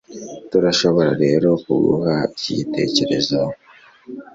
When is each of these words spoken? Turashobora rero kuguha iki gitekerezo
Turashobora 0.49 1.11
rero 1.23 1.49
kuguha 1.63 2.15
iki 2.33 2.51
gitekerezo 2.59 3.39